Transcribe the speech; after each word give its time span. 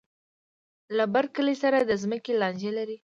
له 0.97 1.05
بر 1.13 1.25
کلي 1.35 1.55
سره 1.63 1.77
د 1.89 1.91
ځمکې 2.03 2.31
لانجه 2.41 2.71
لري. 2.77 2.97